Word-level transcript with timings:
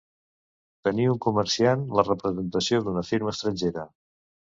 Tenir 0.87 1.03
un 1.09 1.19
comerciant 1.25 1.83
la 1.99 2.05
representació 2.07 2.79
d'una 2.87 3.05
firma 3.11 3.35
estrangera. 3.37 3.85